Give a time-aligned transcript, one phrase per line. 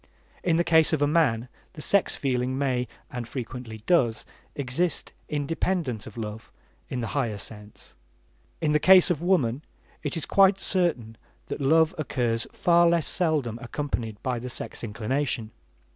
[0.43, 6.17] In the case of man the sex feeling may, and frequently does exist independent of
[6.17, 6.51] love
[6.89, 7.95] in the higher sense;
[8.61, 9.61] in the case of woman
[10.01, 11.17] it is quite certain
[11.49, 15.51] that love occurs far less seldom unaccompanied by the sex inclination.